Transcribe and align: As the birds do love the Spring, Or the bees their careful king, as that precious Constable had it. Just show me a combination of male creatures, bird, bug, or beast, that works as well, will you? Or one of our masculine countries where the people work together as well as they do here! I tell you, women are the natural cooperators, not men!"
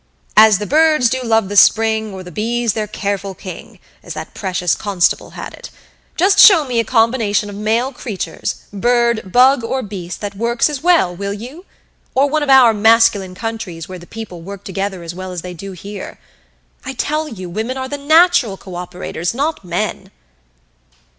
As 0.35 0.57
the 0.57 0.65
birds 0.65 1.11
do 1.11 1.21
love 1.21 1.47
the 1.47 1.55
Spring, 1.55 2.11
Or 2.11 2.23
the 2.23 2.31
bees 2.31 2.73
their 2.73 2.87
careful 2.87 3.35
king, 3.35 3.77
as 4.01 4.15
that 4.15 4.33
precious 4.33 4.73
Constable 4.73 5.33
had 5.37 5.53
it. 5.53 5.69
Just 6.15 6.39
show 6.39 6.65
me 6.65 6.79
a 6.79 6.83
combination 6.83 7.51
of 7.51 7.55
male 7.55 7.93
creatures, 7.93 8.63
bird, 8.73 9.31
bug, 9.31 9.63
or 9.63 9.83
beast, 9.83 10.19
that 10.21 10.33
works 10.35 10.71
as 10.71 10.81
well, 10.81 11.15
will 11.15 11.33
you? 11.35 11.65
Or 12.15 12.27
one 12.27 12.41
of 12.41 12.49
our 12.49 12.73
masculine 12.73 13.35
countries 13.35 13.87
where 13.87 13.99
the 13.99 14.07
people 14.07 14.41
work 14.41 14.63
together 14.63 15.03
as 15.03 15.13
well 15.13 15.31
as 15.31 15.43
they 15.43 15.53
do 15.53 15.73
here! 15.73 16.17
I 16.83 16.93
tell 16.93 17.27
you, 17.27 17.47
women 17.47 17.77
are 17.77 17.87
the 17.87 17.99
natural 17.99 18.57
cooperators, 18.57 19.35
not 19.35 19.63
men!" 19.63 20.09